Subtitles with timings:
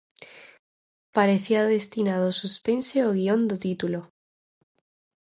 [1.17, 3.99] Parecía destinado ao suspense o guión do título.